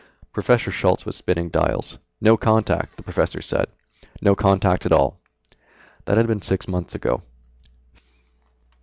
Professor 0.33 0.71
Schultz 0.71 1.05
was 1.05 1.15
spinning 1.15 1.49
dials. 1.49 1.99
"No 2.19 2.35
contact," 2.35 2.97
the 2.97 3.03
professor 3.03 3.39
said, 3.39 3.67
"No 4.19 4.33
contact 4.33 4.87
at 4.87 4.91
all." 4.91 5.19
That 6.05 6.17
had 6.17 6.25
been 6.25 6.41
six 6.41 6.67
months 6.67 6.95
ago. 6.95 7.21